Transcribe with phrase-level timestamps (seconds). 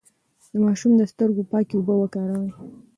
[0.51, 2.49] د ماشوم د سترګو پاکې اوبه وکاروئ.